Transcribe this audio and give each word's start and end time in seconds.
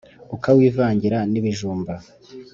Ukawivangira 0.35 1.17
n'ibijumba 1.31 1.93